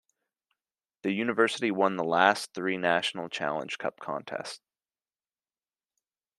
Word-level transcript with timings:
The 1.03 1.11
university 1.11 1.69
won 1.69 1.95
the 1.95 2.03
last 2.03 2.55
three 2.55 2.75
national 2.75 3.29
Challenge 3.29 3.77
Cup 3.77 3.99
contest. 3.99 4.59